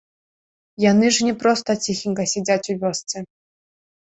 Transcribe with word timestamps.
Яны 0.91 1.11
ж 1.17 1.27
не 1.27 1.33
проста 1.43 1.75
ціхенька 1.89 2.25
сядзяць 2.33 2.69
у 2.77 2.77
вёсцы. 2.85 3.17